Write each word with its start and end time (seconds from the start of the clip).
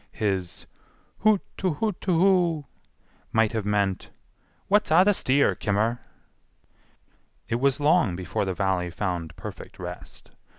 His 0.11 0.65
"hoot 1.19 1.41
too 1.57 1.73
hoot 1.75 2.01
too 2.01 2.17
whoo" 2.19 2.65
might 3.31 3.51
have 3.51 3.67
meant, 3.67 4.09
"what's 4.67 4.89
a' 4.89 5.03
the 5.05 5.13
steer, 5.13 5.53
kimmer?" 5.53 5.99
It 7.47 7.59
was 7.59 7.79
long 7.79 8.15
before 8.15 8.43
the 8.45 8.55
Valley 8.55 8.89
found 8.89 9.35
perfect 9.35 9.77
rest. 9.77 10.31